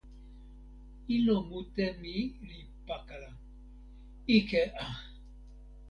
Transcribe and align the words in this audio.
ilo 1.15 1.37
mute 1.49 1.85
mi 2.01 2.15
li 2.47 2.59
pakala. 2.87 3.31
ike 4.37 4.61
a! 4.83 4.85